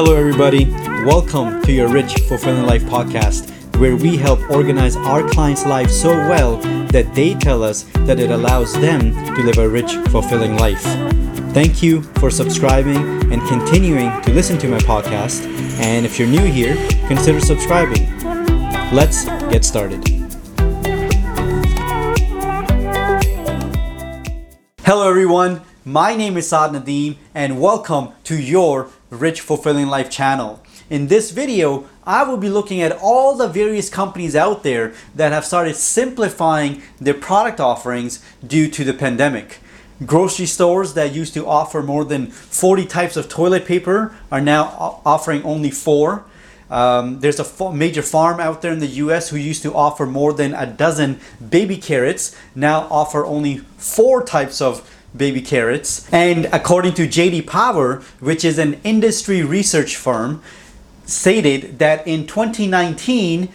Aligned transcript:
Hello, 0.00 0.14
everybody. 0.14 0.64
Welcome 1.04 1.60
to 1.62 1.72
your 1.72 1.88
Rich 1.88 2.20
Fulfilling 2.28 2.62
Life 2.62 2.84
podcast, 2.84 3.50
where 3.80 3.96
we 3.96 4.16
help 4.16 4.38
organize 4.48 4.94
our 4.94 5.28
clients' 5.28 5.66
lives 5.66 6.00
so 6.00 6.10
well 6.10 6.58
that 6.92 7.12
they 7.16 7.34
tell 7.34 7.64
us 7.64 7.82
that 8.06 8.20
it 8.20 8.30
allows 8.30 8.72
them 8.74 9.12
to 9.34 9.42
live 9.42 9.58
a 9.58 9.68
rich, 9.68 9.90
fulfilling 10.12 10.56
life. 10.56 10.84
Thank 11.52 11.82
you 11.82 12.02
for 12.20 12.30
subscribing 12.30 13.32
and 13.32 13.42
continuing 13.48 14.22
to 14.22 14.30
listen 14.32 14.56
to 14.58 14.68
my 14.68 14.78
podcast. 14.78 15.44
And 15.80 16.06
if 16.06 16.16
you're 16.16 16.28
new 16.28 16.44
here, 16.44 16.76
consider 17.08 17.40
subscribing. 17.40 18.06
Let's 18.92 19.24
get 19.50 19.64
started. 19.64 20.06
Hello, 24.84 25.10
everyone. 25.10 25.62
My 25.84 26.14
name 26.14 26.36
is 26.36 26.50
Saad 26.50 26.72
Nadeem, 26.72 27.16
and 27.34 27.60
welcome 27.60 28.10
to 28.24 28.38
your 28.38 28.90
Rich 29.10 29.40
Fulfilling 29.40 29.88
Life 29.88 30.10
channel. 30.10 30.62
In 30.90 31.08
this 31.08 31.30
video, 31.30 31.86
I 32.04 32.22
will 32.24 32.36
be 32.36 32.48
looking 32.48 32.80
at 32.80 32.92
all 32.92 33.34
the 33.34 33.48
various 33.48 33.88
companies 33.90 34.36
out 34.36 34.62
there 34.62 34.94
that 35.14 35.32
have 35.32 35.44
started 35.44 35.76
simplifying 35.76 36.82
their 37.00 37.14
product 37.14 37.60
offerings 37.60 38.22
due 38.46 38.68
to 38.70 38.84
the 38.84 38.94
pandemic. 38.94 39.58
Grocery 40.04 40.46
stores 40.46 40.94
that 40.94 41.12
used 41.12 41.34
to 41.34 41.46
offer 41.46 41.82
more 41.82 42.04
than 42.04 42.28
40 42.28 42.86
types 42.86 43.16
of 43.16 43.28
toilet 43.28 43.66
paper 43.66 44.14
are 44.30 44.40
now 44.40 45.00
offering 45.04 45.42
only 45.42 45.70
four. 45.70 46.24
Um, 46.70 47.20
there's 47.20 47.40
a 47.40 47.72
major 47.72 48.02
farm 48.02 48.40
out 48.40 48.62
there 48.62 48.72
in 48.72 48.78
the 48.78 48.86
US 48.86 49.30
who 49.30 49.36
used 49.38 49.62
to 49.62 49.74
offer 49.74 50.06
more 50.06 50.32
than 50.32 50.54
a 50.54 50.66
dozen 50.66 51.18
baby 51.50 51.78
carrots, 51.78 52.36
now 52.54 52.86
offer 52.90 53.24
only 53.24 53.58
four 53.78 54.22
types 54.22 54.60
of 54.60 54.88
baby 55.16 55.40
carrots. 55.40 56.06
And 56.12 56.46
according 56.46 56.94
to 56.94 57.06
JD 57.08 57.46
Power, 57.46 58.02
which 58.20 58.44
is 58.44 58.58
an 58.58 58.80
industry 58.84 59.42
research 59.42 59.96
firm, 59.96 60.42
stated 61.04 61.78
that 61.78 62.06
in 62.06 62.26
2019, 62.26 63.48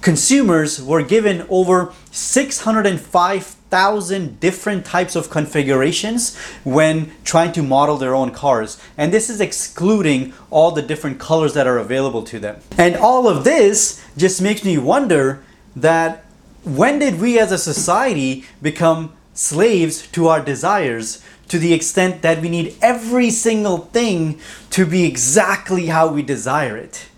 consumers 0.00 0.82
were 0.82 1.02
given 1.02 1.46
over 1.48 1.92
605,000 2.10 4.40
different 4.40 4.84
types 4.84 5.14
of 5.16 5.30
configurations 5.30 6.36
when 6.64 7.12
trying 7.24 7.52
to 7.52 7.62
model 7.62 7.96
their 7.96 8.14
own 8.14 8.30
cars. 8.30 8.78
And 8.96 9.12
this 9.12 9.30
is 9.30 9.40
excluding 9.40 10.34
all 10.50 10.72
the 10.72 10.82
different 10.82 11.20
colors 11.20 11.54
that 11.54 11.66
are 11.66 11.78
available 11.78 12.22
to 12.24 12.38
them. 12.38 12.60
And 12.76 12.96
all 12.96 13.26
of 13.28 13.44
this 13.44 14.04
just 14.16 14.42
makes 14.42 14.64
me 14.64 14.78
wonder 14.78 15.42
that 15.76 16.24
when 16.64 16.98
did 16.98 17.20
we 17.20 17.38
as 17.38 17.52
a 17.52 17.58
society 17.58 18.44
become 18.60 19.12
slaves 19.38 20.04
to 20.08 20.26
our 20.26 20.40
desires 20.44 21.22
to 21.46 21.60
the 21.60 21.72
extent 21.72 22.22
that 22.22 22.40
we 22.42 22.48
need 22.48 22.74
every 22.82 23.30
single 23.30 23.78
thing 23.78 24.38
to 24.70 24.84
be 24.84 25.04
exactly 25.04 25.86
how 25.86 26.08
we 26.08 26.22
desire 26.22 26.76
it. 26.76 27.08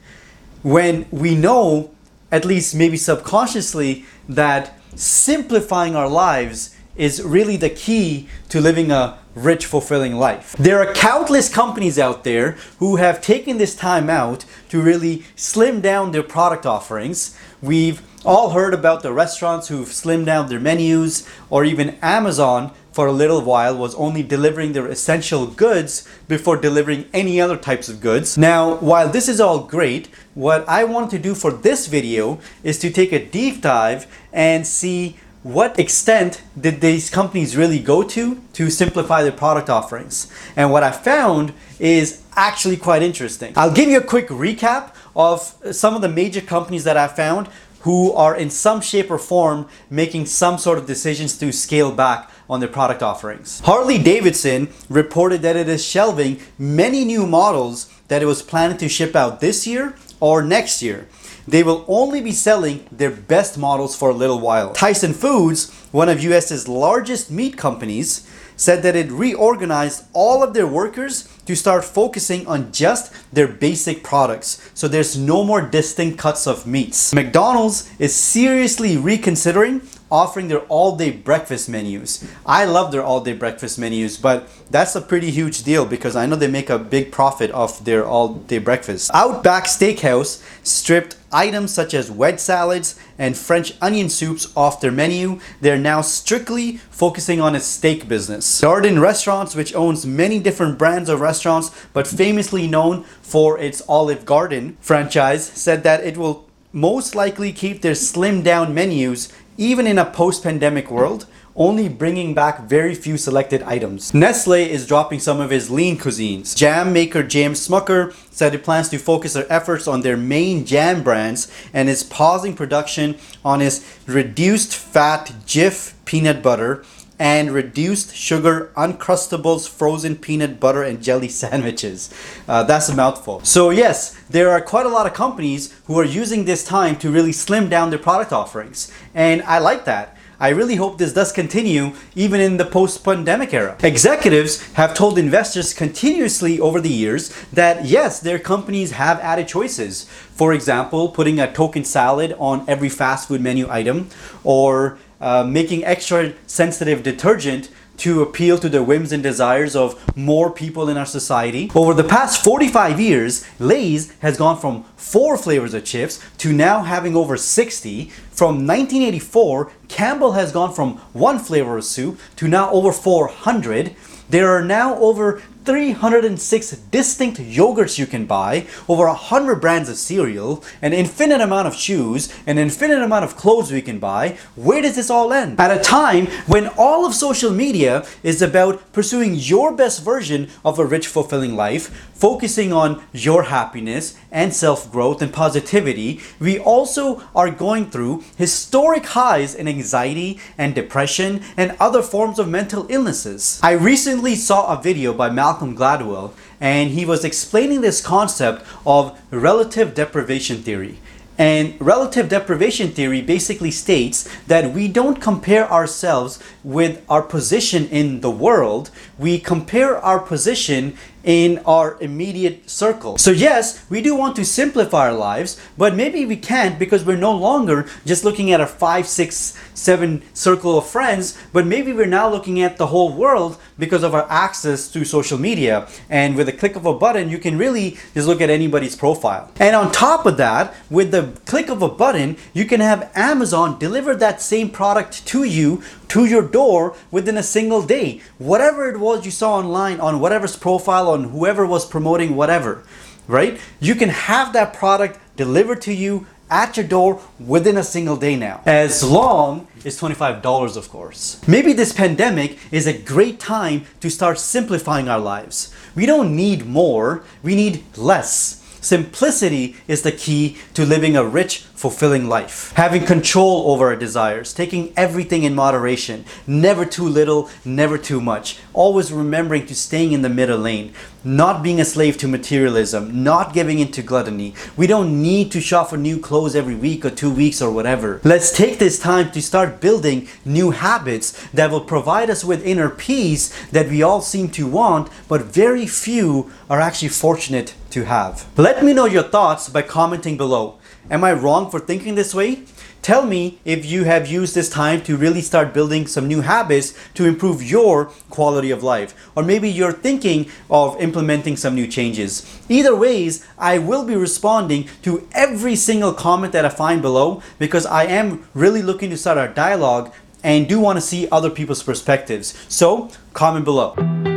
When 0.62 1.06
we 1.10 1.34
know, 1.34 1.90
at 2.30 2.44
least 2.44 2.74
maybe 2.74 2.98
subconsciously, 2.98 4.04
that 4.28 4.74
simplifying 4.94 5.96
our 5.96 6.08
lives 6.08 6.76
is 6.94 7.22
really 7.22 7.56
the 7.56 7.70
key 7.70 8.28
to 8.50 8.60
living 8.60 8.90
a 8.90 9.18
rich, 9.34 9.64
fulfilling 9.64 10.16
life. 10.16 10.54
There 10.58 10.78
are 10.78 10.92
countless 10.92 11.48
companies 11.48 11.98
out 11.98 12.24
there 12.24 12.58
who 12.80 12.96
have 12.96 13.22
taken 13.22 13.56
this 13.56 13.74
time 13.74 14.10
out 14.10 14.44
to 14.68 14.82
really 14.82 15.24
slim 15.36 15.80
down 15.80 16.12
their 16.12 16.22
product 16.22 16.66
offerings. 16.66 17.34
We've 17.62 18.02
all 18.24 18.50
heard 18.50 18.74
about 18.74 19.02
the 19.02 19.12
restaurants 19.12 19.68
who've 19.68 19.88
slimmed 19.88 20.26
down 20.26 20.48
their 20.48 20.60
menus, 20.60 21.28
or 21.48 21.64
even 21.64 21.98
Amazon 22.02 22.72
for 22.92 23.06
a 23.06 23.12
little 23.12 23.40
while 23.40 23.76
was 23.76 23.94
only 23.94 24.22
delivering 24.22 24.72
their 24.72 24.86
essential 24.86 25.46
goods 25.46 26.06
before 26.28 26.56
delivering 26.56 27.08
any 27.12 27.40
other 27.40 27.56
types 27.56 27.88
of 27.88 28.00
goods. 28.00 28.36
Now, 28.36 28.74
while 28.76 29.08
this 29.08 29.28
is 29.28 29.40
all 29.40 29.60
great, 29.60 30.08
what 30.34 30.68
I 30.68 30.84
want 30.84 31.10
to 31.12 31.18
do 31.18 31.34
for 31.34 31.52
this 31.52 31.86
video 31.86 32.40
is 32.62 32.78
to 32.80 32.90
take 32.90 33.12
a 33.12 33.24
deep 33.24 33.62
dive 33.62 34.06
and 34.32 34.66
see 34.66 35.16
what 35.42 35.78
extent 35.78 36.42
did 36.60 36.82
these 36.82 37.08
companies 37.08 37.56
really 37.56 37.78
go 37.78 38.02
to 38.02 38.42
to 38.52 38.68
simplify 38.68 39.22
their 39.22 39.32
product 39.32 39.70
offerings? 39.70 40.30
And 40.54 40.70
what 40.70 40.82
I 40.82 40.90
found 40.90 41.54
is 41.78 42.22
actually 42.36 42.76
quite 42.76 43.02
interesting. 43.02 43.54
I'll 43.56 43.72
give 43.72 43.88
you 43.88 43.96
a 43.98 44.04
quick 44.04 44.28
recap 44.28 44.94
of 45.16 45.54
some 45.72 45.94
of 45.94 46.02
the 46.02 46.08
major 46.08 46.42
companies 46.42 46.84
that 46.84 46.98
I 46.98 47.08
found 47.08 47.48
who 47.80 48.12
are 48.12 48.36
in 48.36 48.50
some 48.50 48.80
shape 48.80 49.10
or 49.10 49.18
form 49.18 49.68
making 49.88 50.26
some 50.26 50.58
sort 50.58 50.78
of 50.78 50.86
decisions 50.86 51.38
to 51.38 51.52
scale 51.52 51.92
back 51.92 52.30
on 52.48 52.60
their 52.60 52.68
product 52.68 53.02
offerings. 53.02 53.60
Harley 53.60 53.98
Davidson 53.98 54.68
reported 54.88 55.42
that 55.42 55.56
it 55.56 55.68
is 55.68 55.84
shelving 55.84 56.40
many 56.58 57.04
new 57.04 57.26
models 57.26 57.92
that 58.08 58.22
it 58.22 58.26
was 58.26 58.42
planning 58.42 58.76
to 58.76 58.88
ship 58.88 59.14
out 59.14 59.40
this 59.40 59.66
year 59.66 59.94
or 60.18 60.42
next 60.42 60.82
year. 60.82 61.06
They 61.48 61.62
will 61.62 61.84
only 61.88 62.20
be 62.20 62.32
selling 62.32 62.86
their 62.92 63.10
best 63.10 63.56
models 63.56 63.96
for 63.96 64.10
a 64.10 64.14
little 64.14 64.40
while. 64.40 64.72
Tyson 64.72 65.14
Foods, 65.14 65.70
one 65.90 66.08
of 66.08 66.22
US's 66.22 66.68
largest 66.68 67.30
meat 67.30 67.56
companies, 67.56 68.28
said 68.60 68.82
that 68.82 68.94
it 68.94 69.10
reorganized 69.10 70.04
all 70.12 70.42
of 70.42 70.52
their 70.52 70.66
workers 70.66 71.26
to 71.46 71.56
start 71.56 71.82
focusing 71.82 72.46
on 72.46 72.70
just 72.70 73.10
their 73.32 73.48
basic 73.48 74.04
products. 74.04 74.70
So 74.74 74.86
there's 74.86 75.16
no 75.16 75.42
more 75.42 75.62
distinct 75.62 76.18
cuts 76.18 76.46
of 76.46 76.66
meats. 76.66 77.14
McDonald's 77.14 77.90
is 77.98 78.14
seriously 78.14 78.98
reconsidering 78.98 79.80
offering 80.10 80.48
their 80.48 80.60
all-day 80.60 81.10
breakfast 81.10 81.68
menus. 81.68 82.24
I 82.44 82.64
love 82.64 82.92
their 82.92 83.02
all-day 83.02 83.34
breakfast 83.34 83.78
menus, 83.78 84.16
but 84.16 84.48
that's 84.70 84.96
a 84.96 85.00
pretty 85.00 85.30
huge 85.30 85.62
deal 85.62 85.86
because 85.86 86.16
I 86.16 86.26
know 86.26 86.36
they 86.36 86.48
make 86.48 86.70
a 86.70 86.78
big 86.78 87.12
profit 87.12 87.50
off 87.52 87.84
their 87.84 88.04
all-day 88.04 88.58
breakfast. 88.58 89.10
Outback 89.14 89.64
Steakhouse 89.64 90.42
stripped 90.62 91.16
items 91.32 91.72
such 91.72 91.94
as 91.94 92.10
wedge 92.10 92.40
salads 92.40 92.98
and 93.18 93.36
French 93.36 93.74
onion 93.80 94.08
soups 94.08 94.52
off 94.56 94.80
their 94.80 94.90
menu. 94.90 95.38
They're 95.60 95.78
now 95.78 96.00
strictly 96.00 96.78
focusing 96.90 97.40
on 97.40 97.54
its 97.54 97.66
steak 97.66 98.08
business. 98.08 98.60
Darden 98.60 99.00
Restaurants, 99.00 99.54
which 99.54 99.74
owns 99.74 100.04
many 100.04 100.40
different 100.40 100.76
brands 100.78 101.08
of 101.08 101.20
restaurants 101.20 101.70
but 101.92 102.06
famously 102.06 102.66
known 102.66 103.04
for 103.22 103.58
its 103.58 103.82
Olive 103.88 104.24
Garden 104.24 104.76
franchise, 104.80 105.46
said 105.46 105.82
that 105.84 106.02
it 106.02 106.16
will 106.16 106.48
most 106.72 107.14
likely 107.14 107.52
keep 107.52 107.82
their 107.82 107.94
slimmed 107.94 108.44
down 108.44 108.72
menus 108.74 109.32
even 109.60 109.86
in 109.86 109.98
a 109.98 110.06
post 110.06 110.42
pandemic 110.42 110.90
world, 110.90 111.26
only 111.54 111.86
bringing 111.86 112.32
back 112.32 112.62
very 112.62 112.94
few 112.94 113.18
selected 113.18 113.62
items. 113.64 114.14
Nestle 114.14 114.54
is 114.54 114.86
dropping 114.86 115.20
some 115.20 115.38
of 115.38 115.52
its 115.52 115.68
lean 115.68 115.98
cuisines. 115.98 116.56
Jam 116.56 116.94
maker 116.94 117.22
J.M. 117.22 117.52
Smucker 117.52 118.14
said 118.32 118.54
it 118.54 118.64
plans 118.64 118.88
to 118.88 118.96
focus 118.96 119.34
their 119.34 119.52
efforts 119.52 119.86
on 119.86 120.00
their 120.00 120.16
main 120.16 120.64
jam 120.64 121.02
brands 121.02 121.52
and 121.74 121.90
is 121.90 122.02
pausing 122.02 122.56
production 122.56 123.18
on 123.44 123.60
his 123.60 123.86
reduced 124.06 124.74
fat 124.74 125.30
Jif 125.44 125.92
peanut 126.06 126.42
butter 126.42 126.82
and 127.20 127.52
reduced 127.52 128.16
sugar 128.16 128.72
Uncrustables 128.76 129.68
frozen 129.68 130.16
peanut 130.16 130.58
butter 130.58 130.82
and 130.82 131.02
jelly 131.02 131.28
sandwiches. 131.42 132.12
Uh, 132.48 132.64
that's 132.64 132.88
a 132.88 132.96
mouthful. 132.96 133.44
So, 133.44 133.68
yes, 133.68 134.18
there 134.30 134.50
are 134.50 134.60
quite 134.62 134.86
a 134.86 134.88
lot 134.88 135.06
of 135.06 135.12
companies 135.12 135.78
who 135.84 135.98
are 136.00 136.04
using 136.04 136.46
this 136.46 136.64
time 136.64 136.96
to 136.96 137.10
really 137.10 137.32
slim 137.32 137.68
down 137.68 137.90
their 137.90 137.98
product 137.98 138.32
offerings. 138.32 138.90
And 139.14 139.42
I 139.42 139.58
like 139.58 139.84
that. 139.84 140.16
I 140.42 140.48
really 140.48 140.76
hope 140.76 140.96
this 140.96 141.12
does 141.12 141.32
continue 141.32 141.92
even 142.14 142.40
in 142.40 142.56
the 142.56 142.64
post 142.64 143.04
pandemic 143.04 143.52
era. 143.52 143.76
Executives 143.82 144.72
have 144.72 144.94
told 144.94 145.18
investors 145.18 145.74
continuously 145.74 146.58
over 146.58 146.80
the 146.80 146.88
years 146.88 147.28
that 147.52 147.84
yes, 147.84 148.20
their 148.20 148.38
companies 148.38 148.92
have 148.92 149.20
added 149.20 149.46
choices. 149.48 150.04
For 150.04 150.54
example, 150.54 151.10
putting 151.10 151.38
a 151.38 151.52
token 151.52 151.84
salad 151.84 152.34
on 152.38 152.64
every 152.66 152.88
fast 152.88 153.28
food 153.28 153.42
menu 153.42 153.70
item 153.70 154.08
or 154.42 154.98
uh, 155.20 155.44
making 155.44 155.84
extra 155.84 156.32
sensitive 156.46 157.02
detergent 157.02 157.70
to 158.00 158.22
appeal 158.22 158.56
to 158.58 158.68
the 158.68 158.82
whims 158.82 159.12
and 159.12 159.22
desires 159.22 159.76
of 159.76 160.16
more 160.16 160.50
people 160.50 160.88
in 160.88 160.96
our 160.96 161.04
society. 161.04 161.70
Over 161.74 161.92
the 161.92 162.04
past 162.04 162.42
45 162.42 162.98
years, 162.98 163.44
Lay's 163.58 164.10
has 164.20 164.38
gone 164.38 164.58
from 164.58 164.84
four 164.96 165.36
flavors 165.36 165.74
of 165.74 165.84
chips 165.84 166.18
to 166.38 166.52
now 166.52 166.82
having 166.82 167.14
over 167.14 167.36
60. 167.36 168.06
From 168.30 168.66
1984, 168.66 169.70
Campbell 169.88 170.32
has 170.32 170.50
gone 170.50 170.72
from 170.72 170.96
one 171.12 171.38
flavor 171.38 171.76
of 171.76 171.84
soup 171.84 172.18
to 172.36 172.48
now 172.48 172.70
over 172.70 172.90
400. 172.90 173.94
There 174.30 174.48
are 174.48 174.64
now 174.64 174.96
over 174.96 175.42
306 175.64 176.70
distinct 176.90 177.38
yogurts 177.38 177.98
you 177.98 178.06
can 178.06 178.26
buy, 178.26 178.66
over 178.88 179.06
100 179.06 179.60
brands 179.60 179.88
of 179.88 179.96
cereal, 179.96 180.64
an 180.80 180.92
infinite 180.92 181.40
amount 181.40 181.68
of 181.68 181.74
shoes, 181.74 182.32
an 182.46 182.58
infinite 182.58 183.02
amount 183.02 183.24
of 183.24 183.36
clothes 183.36 183.70
we 183.70 183.82
can 183.82 183.98
buy. 183.98 184.38
Where 184.56 184.82
does 184.82 184.96
this 184.96 185.10
all 185.10 185.32
end? 185.32 185.60
At 185.60 185.76
a 185.76 185.82
time 185.82 186.26
when 186.46 186.68
all 186.78 187.04
of 187.06 187.14
social 187.14 187.50
media 187.50 188.04
is 188.22 188.42
about 188.42 188.92
pursuing 188.92 189.34
your 189.34 189.72
best 189.72 190.02
version 190.04 190.48
of 190.64 190.78
a 190.78 190.86
rich, 190.86 191.06
fulfilling 191.06 191.56
life, 191.56 192.10
focusing 192.14 192.72
on 192.72 193.02
your 193.12 193.44
happiness 193.44 194.16
and 194.30 194.54
self 194.54 194.90
growth 194.90 195.22
and 195.22 195.32
positivity, 195.32 196.20
we 196.38 196.58
also 196.58 197.22
are 197.34 197.50
going 197.50 197.90
through 197.90 198.24
historic 198.36 199.06
highs 199.06 199.54
in 199.54 199.68
anxiety 199.68 200.38
and 200.58 200.74
depression 200.74 201.42
and 201.56 201.76
other 201.80 202.02
forms 202.02 202.38
of 202.38 202.48
mental 202.48 202.86
illnesses. 202.88 203.60
I 203.62 203.72
recently 203.72 204.34
saw 204.34 204.72
a 204.72 204.82
video 204.82 205.12
by 205.12 205.30
Malcolm 205.30 205.59
Malcolm 205.60 205.76
Gladwell, 205.76 206.32
and 206.58 206.90
he 206.90 207.04
was 207.04 207.22
explaining 207.24 207.82
this 207.82 208.00
concept 208.00 208.64
of 208.86 209.20
relative 209.30 209.94
deprivation 209.94 210.62
theory. 210.62 210.98
And 211.36 211.74
relative 211.80 212.28
deprivation 212.28 212.90
theory 212.90 213.22
basically 213.22 213.70
states 213.70 214.28
that 214.46 214.74
we 214.74 214.88
don't 214.88 215.22
compare 215.22 215.70
ourselves 215.70 216.38
with 216.62 217.02
our 217.08 217.22
position 217.22 217.88
in 217.88 218.20
the 218.20 218.30
world, 218.30 218.90
we 219.18 219.38
compare 219.38 219.96
our 219.98 220.18
position 220.18 220.98
in 221.24 221.58
our 221.64 221.96
immediate 222.00 222.68
circle. 222.68 223.16
So, 223.18 223.30
yes, 223.30 223.84
we 223.90 224.02
do 224.02 224.14
want 224.14 224.36
to 224.36 224.44
simplify 224.44 225.08
our 225.08 225.14
lives, 225.14 225.60
but 225.76 225.94
maybe 225.94 226.24
we 226.26 226.36
can't 226.36 226.78
because 226.78 227.04
we're 227.04 227.16
no 227.16 227.32
longer 227.32 227.86
just 228.04 228.24
looking 228.24 228.52
at 228.52 228.60
a 228.60 228.66
five, 228.66 229.06
six, 229.06 229.58
seven 229.74 230.22
circle 230.34 230.78
of 230.78 230.86
friends, 230.86 231.38
but 231.52 231.66
maybe 231.66 231.92
we're 231.92 232.06
now 232.06 232.28
looking 232.28 232.60
at 232.60 232.76
the 232.76 232.88
whole 232.88 233.12
world 233.12 233.58
because 233.80 234.04
of 234.04 234.14
our 234.14 234.30
access 234.30 234.88
to 234.92 235.04
social 235.04 235.38
media. 235.38 235.88
And 236.08 236.36
with 236.36 236.48
a 236.48 236.52
click 236.52 236.76
of 236.76 236.86
a 236.86 236.94
button, 236.94 237.30
you 237.30 237.38
can 237.38 237.58
really 237.58 237.98
just 238.14 238.28
look 238.28 238.40
at 238.40 238.50
anybody's 238.50 238.94
profile. 238.94 239.50
And 239.58 239.74
on 239.74 239.90
top 239.90 240.26
of 240.26 240.36
that, 240.36 240.74
with 240.88 241.10
the 241.10 241.36
click 241.46 241.68
of 241.68 241.82
a 241.82 241.88
button, 241.88 242.36
you 242.52 242.64
can 242.64 242.80
have 242.80 243.10
Amazon 243.16 243.78
deliver 243.78 244.14
that 244.14 244.40
same 244.40 244.70
product 244.70 245.26
to 245.26 245.42
you 245.42 245.82
to 246.08 246.26
your 246.26 246.42
door 246.46 246.94
within 247.10 247.36
a 247.36 247.42
single 247.42 247.82
day. 247.82 248.20
Whatever 248.38 248.88
it 248.88 249.00
was 249.00 249.24
you 249.24 249.30
saw 249.30 249.56
online 249.56 249.98
on 250.00 250.20
whatever's 250.20 250.56
profile, 250.56 251.08
on 251.08 251.30
whoever 251.30 251.66
was 251.66 251.86
promoting 251.86 252.36
whatever, 252.36 252.84
right? 253.26 253.58
You 253.80 253.94
can 253.94 254.10
have 254.10 254.52
that 254.52 254.74
product 254.74 255.18
delivered 255.36 255.80
to 255.82 255.92
you 255.94 256.26
at 256.50 256.76
your 256.76 256.86
door 256.86 257.20
within 257.38 257.76
a 257.76 257.82
single 257.82 258.16
day 258.16 258.36
now. 258.36 258.60
As 258.66 259.02
long 259.02 259.68
as 259.84 259.98
$25, 259.98 260.76
of 260.76 260.88
course. 260.90 261.40
Maybe 261.46 261.72
this 261.72 261.92
pandemic 261.92 262.58
is 262.70 262.86
a 262.86 262.98
great 262.98 263.40
time 263.40 263.86
to 264.00 264.10
start 264.10 264.38
simplifying 264.38 265.08
our 265.08 265.20
lives. 265.20 265.72
We 265.94 266.06
don't 266.06 266.36
need 266.36 266.66
more, 266.66 267.24
we 267.42 267.54
need 267.54 267.84
less. 267.96 268.59
Simplicity 268.80 269.76
is 269.86 270.02
the 270.02 270.12
key 270.12 270.56
to 270.72 270.86
living 270.86 271.14
a 271.14 271.24
rich, 271.24 271.58
fulfilling 271.74 272.28
life. 272.28 272.72
Having 272.76 273.04
control 273.04 273.70
over 273.70 273.88
our 273.88 273.96
desires, 273.96 274.54
taking 274.54 274.92
everything 274.96 275.42
in 275.42 275.54
moderation, 275.54 276.24
never 276.46 276.86
too 276.86 277.06
little, 277.06 277.50
never 277.64 277.98
too 277.98 278.20
much. 278.22 278.58
Always 278.72 279.12
remembering 279.12 279.66
to 279.66 279.74
staying 279.74 280.12
in 280.12 280.22
the 280.22 280.30
middle 280.30 280.58
lane, 280.58 280.94
not 281.22 281.62
being 281.62 281.78
a 281.78 281.84
slave 281.84 282.16
to 282.18 282.28
materialism, 282.28 283.22
not 283.22 283.52
giving 283.52 283.78
into 283.78 284.02
gluttony. 284.02 284.54
We 284.76 284.86
don't 284.86 285.20
need 285.20 285.52
to 285.52 285.60
shop 285.60 285.90
for 285.90 285.98
new 285.98 286.18
clothes 286.18 286.56
every 286.56 286.74
week 286.74 287.04
or 287.04 287.10
two 287.10 287.30
weeks 287.30 287.60
or 287.60 287.70
whatever. 287.70 288.20
Let's 288.24 288.50
take 288.50 288.78
this 288.78 288.98
time 288.98 289.30
to 289.32 289.42
start 289.42 289.80
building 289.80 290.28
new 290.44 290.70
habits 290.70 291.32
that 291.50 291.70
will 291.70 291.82
provide 291.82 292.30
us 292.30 292.44
with 292.44 292.66
inner 292.66 292.88
peace 292.88 293.54
that 293.68 293.88
we 293.88 294.02
all 294.02 294.22
seem 294.22 294.48
to 294.50 294.66
want, 294.66 295.10
but 295.28 295.42
very 295.42 295.86
few 295.86 296.50
are 296.70 296.80
actually 296.80 297.08
fortunate 297.08 297.74
to 297.90 298.04
have. 298.04 298.46
Let 298.56 298.84
me 298.84 298.92
know 298.92 299.06
your 299.06 299.22
thoughts 299.22 299.68
by 299.68 299.82
commenting 299.82 300.36
below. 300.36 300.78
Am 301.10 301.24
I 301.24 301.32
wrong 301.32 301.70
for 301.70 301.80
thinking 301.80 302.14
this 302.14 302.34
way? 302.34 302.64
Tell 303.02 303.24
me 303.24 303.58
if 303.64 303.86
you 303.86 304.04
have 304.04 304.26
used 304.26 304.54
this 304.54 304.68
time 304.68 305.02
to 305.04 305.16
really 305.16 305.40
start 305.40 305.72
building 305.72 306.06
some 306.06 306.28
new 306.28 306.42
habits 306.42 306.94
to 307.14 307.24
improve 307.24 307.62
your 307.62 308.06
quality 308.28 308.70
of 308.70 308.82
life. 308.82 309.14
Or 309.34 309.42
maybe 309.42 309.70
you're 309.70 309.92
thinking 309.92 310.50
of 310.68 311.00
implementing 311.00 311.56
some 311.56 311.74
new 311.74 311.86
changes. 311.86 312.44
Either 312.68 312.94
ways, 312.94 313.46
I 313.58 313.78
will 313.78 314.04
be 314.04 314.16
responding 314.16 314.88
to 315.02 315.26
every 315.32 315.76
single 315.76 316.12
comment 316.12 316.52
that 316.52 316.66
I 316.66 316.68
find 316.68 317.00
below 317.00 317.42
because 317.58 317.86
I 317.86 318.04
am 318.04 318.46
really 318.52 318.82
looking 318.82 319.08
to 319.10 319.16
start 319.16 319.38
a 319.38 319.52
dialogue 319.52 320.12
and 320.44 320.68
do 320.68 320.78
want 320.78 320.98
to 320.98 321.02
see 321.02 321.26
other 321.32 321.50
people's 321.50 321.82
perspectives. 321.82 322.54
So, 322.68 323.10
comment 323.32 323.64
below. 323.64 324.29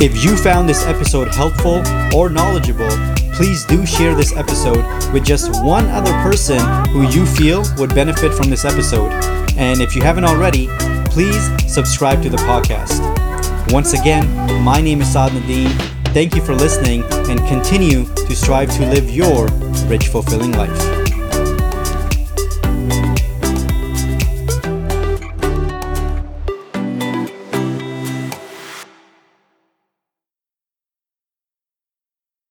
If 0.00 0.22
you 0.22 0.36
found 0.36 0.68
this 0.68 0.86
episode 0.86 1.34
helpful 1.34 1.82
or 2.14 2.30
knowledgeable, 2.30 2.88
please 3.32 3.64
do 3.64 3.84
share 3.84 4.14
this 4.14 4.32
episode 4.36 4.84
with 5.12 5.24
just 5.24 5.64
one 5.64 5.86
other 5.86 6.12
person 6.22 6.60
who 6.90 7.02
you 7.08 7.26
feel 7.26 7.64
would 7.78 7.92
benefit 7.96 8.32
from 8.32 8.48
this 8.48 8.64
episode. 8.64 9.10
And 9.56 9.80
if 9.80 9.96
you 9.96 10.02
haven't 10.02 10.24
already, 10.24 10.68
please 11.06 11.50
subscribe 11.66 12.22
to 12.22 12.30
the 12.30 12.36
podcast. 12.36 13.02
Once 13.72 13.92
again, 13.92 14.24
my 14.62 14.80
name 14.80 15.00
is 15.00 15.12
Saad 15.12 15.32
Nadeem. 15.32 15.68
Thank 16.14 16.36
you 16.36 16.42
for 16.44 16.54
listening 16.54 17.02
and 17.28 17.40
continue 17.48 18.04
to 18.04 18.36
strive 18.36 18.70
to 18.76 18.86
live 18.86 19.10
your 19.10 19.48
rich, 19.88 20.06
fulfilling 20.06 20.52
life. 20.52 20.97